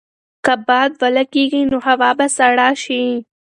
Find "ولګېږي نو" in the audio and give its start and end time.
1.01-1.77